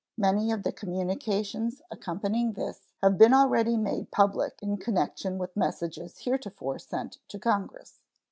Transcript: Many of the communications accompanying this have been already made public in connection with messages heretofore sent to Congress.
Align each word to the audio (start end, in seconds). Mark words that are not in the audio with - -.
Many 0.17 0.51
of 0.51 0.63
the 0.63 0.71
communications 0.71 1.83
accompanying 1.91 2.53
this 2.53 2.91
have 3.03 3.19
been 3.19 3.35
already 3.35 3.77
made 3.77 4.09
public 4.09 4.57
in 4.59 4.77
connection 4.77 5.37
with 5.37 5.55
messages 5.55 6.17
heretofore 6.17 6.79
sent 6.79 7.19
to 7.27 7.37
Congress. 7.37 7.99